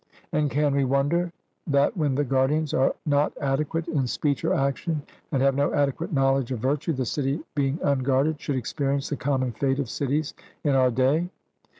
[0.31, 1.31] And can we wonder
[1.67, 6.11] that when the guardians are not adequate in speech or action, and have no adequate
[6.11, 10.33] knowledge of virtue, the city being unguarded should experience the common fate of cities
[10.63, 11.29] in our day?